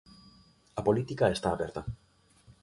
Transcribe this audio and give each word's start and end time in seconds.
A 0.79 0.81
política 0.87 1.33
está 1.35 1.49
aberta. 1.51 1.81